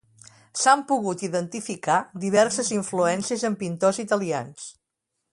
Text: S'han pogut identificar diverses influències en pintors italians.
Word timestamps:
S'han 0.59 0.79
pogut 0.91 1.25
identificar 1.25 1.97
diverses 2.23 2.71
influències 2.79 3.45
en 3.51 3.57
pintors 3.63 4.01
italians. 4.05 4.65